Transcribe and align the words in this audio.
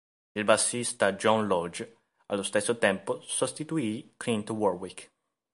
Il 0.33 0.43
bassista 0.45 1.13
John 1.13 1.45
Lodge, 1.47 1.97
allo 2.25 2.41
stesso 2.41 2.79
tempo, 2.79 3.21
sostituì 3.21 4.15
Clint 4.17 4.49
Warwick. 4.49 5.11